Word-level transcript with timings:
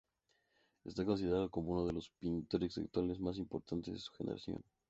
Esta 0.83 1.05
considerado 1.05 1.51
como 1.51 1.73
uno 1.73 1.85
de 1.85 1.93
los 1.93 2.09
pintores 2.09 2.75
actuales 2.79 3.19
más 3.19 3.37
importantes 3.37 3.93
de 3.93 3.99
su 3.99 4.11
generación. 4.13 4.63